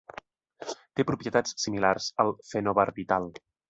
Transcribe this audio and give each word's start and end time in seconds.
Té 0.63 1.05
propietats 1.11 1.55
similars 1.67 2.11
al 2.27 2.37
fenobarbital. 2.53 3.35